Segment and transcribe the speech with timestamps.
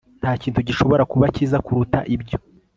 [0.19, 2.37] Nta kintu gishobora kuba cyiza kuruta ibyo